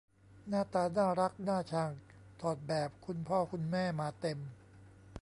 [0.47, 1.91] หน้าตาน่ารักน่าชัง
[2.41, 4.39] ถอดแบบคุณพ่อคุณแม่มาเต็ม